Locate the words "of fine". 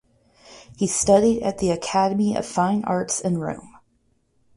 2.35-2.85